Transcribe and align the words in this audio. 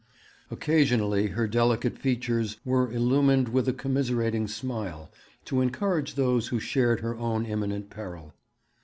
Occasionally 0.49 1.27
her 1.27 1.47
delicate 1.47 1.95
features 1.95 2.57
were 2.65 2.91
illumined 2.91 3.49
with 3.49 3.67
a 3.67 3.71
commiserating 3.73 4.47
smile 4.47 5.11
to 5.45 5.61
encourage 5.61 6.15
those 6.15 6.47
who 6.47 6.59
shared 6.59 7.01
her 7.01 7.15
own 7.17 7.45
imminent 7.45 7.91
peril. 7.91 8.33